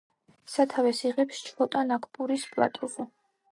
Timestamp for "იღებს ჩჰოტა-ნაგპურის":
1.09-2.49